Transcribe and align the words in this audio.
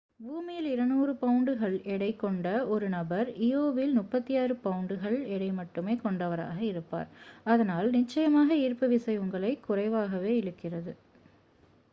பூமியில் 0.19 0.67
200 0.67 1.13
பவுண்டுகள் 1.19 1.73
90கிகி 1.73 1.91
எடை 1.95 2.09
கொண்ட 2.15 2.47
ஒரு 2.65 2.87
நபர் 2.89 3.27
இயோவில் 3.37 3.93
36 3.97 4.57
பவுண்டுகள் 4.65 5.17
16கிகி 5.17 5.35
எடை 5.35 5.51
மட்டுமே 5.51 5.95
கொண்டவராக 5.95 6.59
இருப்பார். 6.63 7.09
அதனால் 7.45 7.89
நிச்சயமாக 7.91 8.59
ஈர்ப்புவிசை 8.65 9.17
உங்களை 9.17 9.53
குறைவாகவே 9.59 10.33
இழுக்கிறது 10.41 10.93